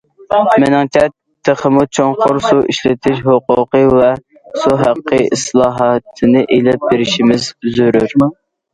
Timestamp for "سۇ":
2.47-2.59, 4.65-4.75